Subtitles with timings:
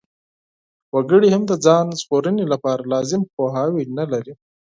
[0.95, 4.33] وګړي هم د ځان ژغورنې لپاره لازم پوهاوی نلري.